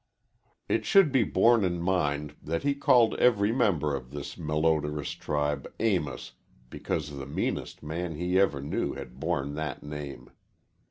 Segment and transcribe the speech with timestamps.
[0.67, 5.71] It should be borne in mind that he called every member of this malodorous tribe
[5.79, 6.31] "Amos,"
[6.71, 10.31] because the meanest man he ever knew had borne that name.